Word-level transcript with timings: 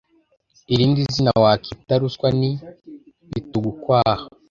irindi 0.73 1.01
zina 1.13 1.31
wakita 1.43 1.93
ruswa 2.01 2.27
ni 2.39 2.51
bitugukwaha, 3.31 4.25